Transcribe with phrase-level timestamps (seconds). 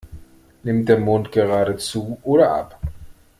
[0.63, 2.79] Nimmt der Mond gerade zu oder ab?